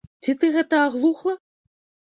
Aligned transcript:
Ці 0.27 0.33
ты 0.43 0.49
гэта 0.55 0.81
аглухла? 0.87 1.37